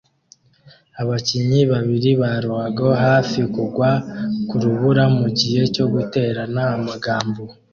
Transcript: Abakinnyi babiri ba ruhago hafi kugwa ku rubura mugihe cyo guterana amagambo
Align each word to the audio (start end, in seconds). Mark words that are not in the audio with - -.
Abakinnyi 1.01 1.61
babiri 1.71 2.09
ba 2.21 2.31
ruhago 2.43 2.87
hafi 3.03 3.39
kugwa 3.53 3.89
ku 4.47 4.55
rubura 4.63 5.03
mugihe 5.19 5.61
cyo 5.73 5.85
guterana 5.93 6.61
amagambo 6.77 7.41